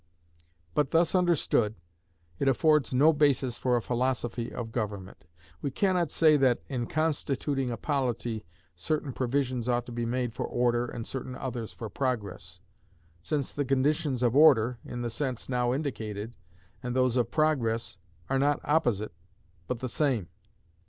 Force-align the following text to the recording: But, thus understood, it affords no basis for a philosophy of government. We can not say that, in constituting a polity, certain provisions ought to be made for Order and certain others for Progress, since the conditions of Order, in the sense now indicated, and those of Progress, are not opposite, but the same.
But, 0.73 0.89
thus 0.89 1.13
understood, 1.13 1.75
it 2.39 2.47
affords 2.47 2.91
no 2.91 3.13
basis 3.13 3.59
for 3.59 3.75
a 3.77 3.83
philosophy 3.83 4.51
of 4.51 4.71
government. 4.71 5.25
We 5.61 5.69
can 5.69 5.93
not 5.93 6.09
say 6.09 6.37
that, 6.37 6.63
in 6.67 6.87
constituting 6.87 7.69
a 7.69 7.77
polity, 7.77 8.43
certain 8.75 9.13
provisions 9.13 9.69
ought 9.69 9.85
to 9.85 9.91
be 9.91 10.07
made 10.07 10.33
for 10.33 10.47
Order 10.47 10.87
and 10.87 11.05
certain 11.05 11.35
others 11.35 11.71
for 11.71 11.87
Progress, 11.87 12.61
since 13.21 13.53
the 13.53 13.63
conditions 13.63 14.23
of 14.23 14.35
Order, 14.35 14.79
in 14.83 15.03
the 15.03 15.11
sense 15.11 15.47
now 15.47 15.71
indicated, 15.71 16.35
and 16.81 16.95
those 16.95 17.15
of 17.15 17.29
Progress, 17.29 17.99
are 18.27 18.39
not 18.39 18.59
opposite, 18.63 19.13
but 19.67 19.81
the 19.81 19.87
same. 19.87 20.29